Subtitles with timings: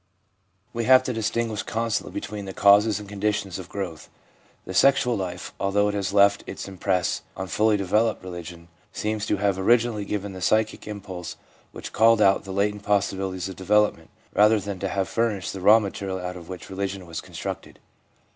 [0.73, 4.09] We have to dis tinguish constantly between causes and conditions of growth.
[4.65, 9.37] The sexual life, although it has left its impress on fully developed religion, seems to
[9.37, 11.35] have originally given the psychic impulse
[11.71, 15.77] which called out the latent possibilities of development, rather than to have furnished the raw
[15.77, 17.77] material out of which religion was constructed.